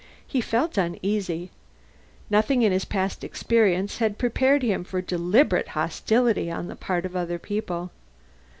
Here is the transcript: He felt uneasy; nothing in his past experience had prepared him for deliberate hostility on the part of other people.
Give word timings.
He 0.25 0.41
felt 0.41 0.79
uneasy; 0.79 1.51
nothing 2.27 2.63
in 2.63 2.71
his 2.71 2.85
past 2.85 3.23
experience 3.23 3.99
had 3.99 4.17
prepared 4.17 4.63
him 4.63 4.83
for 4.83 4.99
deliberate 4.99 5.67
hostility 5.77 6.49
on 6.49 6.65
the 6.65 6.75
part 6.75 7.05
of 7.05 7.15
other 7.15 7.37
people. 7.37 7.91